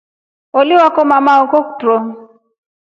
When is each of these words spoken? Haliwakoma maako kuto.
Haliwakoma 0.53 1.17
maako 1.25 1.57
kuto. 1.67 1.93